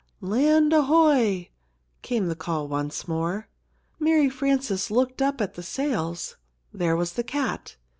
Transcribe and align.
"Land 0.19 0.73
ahoy!" 0.73 1.51
came 2.01 2.25
the 2.25 2.35
call 2.35 2.67
once 2.67 3.07
more. 3.07 3.47
Mary 3.99 4.31
Frances 4.31 4.89
looked 4.89 5.21
up 5.21 5.39
at 5.39 5.53
the 5.53 5.61
sails. 5.61 6.37
There 6.73 6.95
was 6.95 7.13
the 7.13 7.23
cat. 7.23 7.75